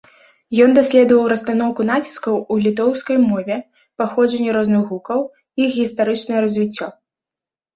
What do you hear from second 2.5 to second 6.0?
у літоўскай мове, паходжанне розных гукаў, іх